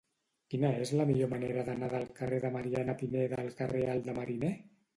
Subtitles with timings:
[0.53, 4.21] Quina és la millor manera d'anar del carrer de Mariana Pineda al carrer Alt de
[4.21, 4.55] Mariner?